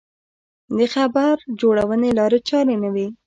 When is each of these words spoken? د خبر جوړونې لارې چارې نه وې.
د 0.77 0.79
خبر 0.93 1.35
جوړونې 1.59 2.09
لارې 2.19 2.39
چارې 2.49 2.75
نه 2.83 2.89
وې. 2.93 3.07